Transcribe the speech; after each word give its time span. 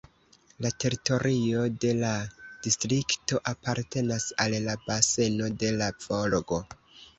La 0.65 0.69
teritorio 0.83 1.65
de 1.85 1.91
la 1.99 2.13
distrikto 2.69 3.43
apartenas 3.53 4.27
al 4.47 4.59
la 4.67 4.77
baseno 4.91 5.53
de 5.67 5.73
la 5.79 5.95
Volgo. 6.11 6.63